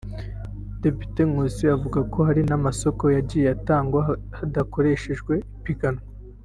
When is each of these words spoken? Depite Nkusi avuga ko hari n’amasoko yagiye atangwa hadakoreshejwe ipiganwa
Depite 0.83 1.19
Nkusi 1.29 1.63
avuga 1.75 1.99
ko 2.11 2.19
hari 2.27 2.41
n’amasoko 2.49 3.03
yagiye 3.15 3.47
atangwa 3.55 3.99
hadakoreshejwe 4.37 5.33
ipiganwa 5.57 6.03